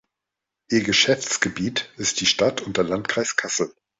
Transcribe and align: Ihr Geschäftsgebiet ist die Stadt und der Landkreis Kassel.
Ihr 0.71 0.81
Geschäftsgebiet 0.81 1.91
ist 1.95 2.21
die 2.21 2.25
Stadt 2.25 2.61
und 2.61 2.77
der 2.77 2.85
Landkreis 2.85 3.35
Kassel. 3.35 3.71